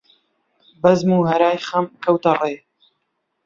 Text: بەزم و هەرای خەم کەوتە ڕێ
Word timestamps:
بەزم 0.81 1.09
و 1.13 1.27
هەرای 1.31 1.63
خەم 1.67 1.85
کەوتە 2.03 2.31
ڕێ 2.39 2.55